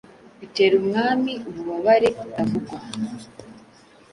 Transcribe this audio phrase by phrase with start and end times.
[0.39, 2.77] Bitera umwami ububabare butavugwa